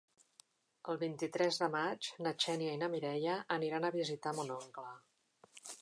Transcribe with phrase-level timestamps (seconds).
[0.93, 4.89] El vint-i-tres de maig na Xènia i na Mireia aniran a visitar mon oncle.